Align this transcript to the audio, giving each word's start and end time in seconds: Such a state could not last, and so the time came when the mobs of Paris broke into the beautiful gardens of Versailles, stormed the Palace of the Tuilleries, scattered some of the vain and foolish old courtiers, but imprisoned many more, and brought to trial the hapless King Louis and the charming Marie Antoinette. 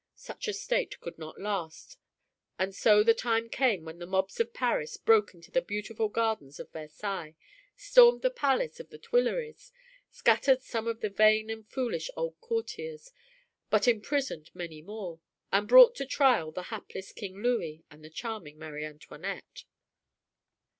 Such 0.15 0.47
a 0.47 0.53
state 0.53 0.99
could 0.99 1.19
not 1.19 1.39
last, 1.39 1.99
and 2.57 2.73
so 2.73 3.03
the 3.03 3.13
time 3.13 3.49
came 3.51 3.85
when 3.85 3.99
the 3.99 4.07
mobs 4.07 4.39
of 4.39 4.51
Paris 4.51 4.97
broke 4.97 5.35
into 5.35 5.51
the 5.51 5.61
beautiful 5.61 6.09
gardens 6.09 6.59
of 6.59 6.71
Versailles, 6.71 7.35
stormed 7.75 8.23
the 8.23 8.31
Palace 8.31 8.79
of 8.79 8.89
the 8.89 8.97
Tuilleries, 8.97 9.71
scattered 10.09 10.63
some 10.63 10.87
of 10.87 11.01
the 11.01 11.09
vain 11.11 11.51
and 11.51 11.69
foolish 11.69 12.09
old 12.17 12.39
courtiers, 12.41 13.11
but 13.69 13.87
imprisoned 13.87 14.49
many 14.55 14.81
more, 14.81 15.19
and 15.51 15.67
brought 15.67 15.93
to 15.97 16.05
trial 16.07 16.51
the 16.51 16.63
hapless 16.73 17.11
King 17.11 17.35
Louis 17.35 17.83
and 17.91 18.03
the 18.03 18.09
charming 18.09 18.57
Marie 18.57 18.83
Antoinette. 18.85 19.65